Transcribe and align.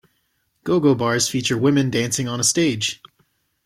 Go-go 0.63 0.95
bars 0.95 1.29
feature 1.29 1.55
women 1.55 1.91
dancing 1.91 2.27
on 2.27 2.39
a 2.39 2.43
stage. 2.43 3.03